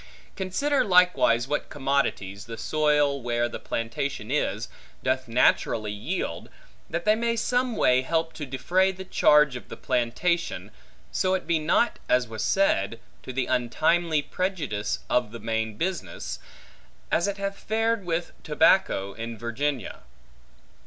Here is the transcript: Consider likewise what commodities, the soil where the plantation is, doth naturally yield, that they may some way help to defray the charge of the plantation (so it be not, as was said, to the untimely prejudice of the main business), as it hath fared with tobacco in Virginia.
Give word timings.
Consider 0.35 0.83
likewise 0.83 1.47
what 1.47 1.69
commodities, 1.69 2.45
the 2.45 2.57
soil 2.57 3.21
where 3.21 3.47
the 3.47 3.59
plantation 3.59 4.31
is, 4.31 4.67
doth 5.03 5.27
naturally 5.27 5.91
yield, 5.91 6.49
that 6.89 7.05
they 7.05 7.13
may 7.13 7.35
some 7.35 7.75
way 7.75 8.01
help 8.01 8.33
to 8.33 8.47
defray 8.47 8.91
the 8.91 9.05
charge 9.05 9.55
of 9.55 9.69
the 9.69 9.77
plantation 9.77 10.71
(so 11.11 11.35
it 11.35 11.45
be 11.45 11.59
not, 11.59 11.99
as 12.09 12.27
was 12.27 12.43
said, 12.43 12.99
to 13.21 13.31
the 13.31 13.45
untimely 13.45 14.23
prejudice 14.23 14.97
of 15.07 15.31
the 15.31 15.39
main 15.39 15.77
business), 15.77 16.39
as 17.11 17.27
it 17.27 17.37
hath 17.37 17.59
fared 17.59 18.03
with 18.03 18.31
tobacco 18.43 19.13
in 19.13 19.37
Virginia. 19.37 19.99